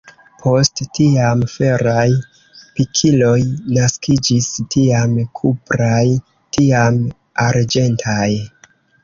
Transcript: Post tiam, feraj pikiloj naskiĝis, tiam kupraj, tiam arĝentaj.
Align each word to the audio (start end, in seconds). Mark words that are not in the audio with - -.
Post 0.43 0.79
tiam, 0.99 1.41
feraj 1.55 2.05
pikiloj 2.79 3.35
naskiĝis, 3.75 4.49
tiam 4.77 5.15
kupraj, 5.41 6.03
tiam 6.59 6.99
arĝentaj. 7.47 8.27